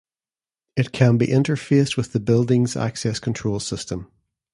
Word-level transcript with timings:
It 0.75 0.93
can 0.93 1.17
be 1.19 1.27
interfaced 1.27 1.95
with 1.95 2.11
the 2.11 2.19
building's 2.19 2.75
access 2.75 3.19
control 3.19 3.59
system. 3.59 4.09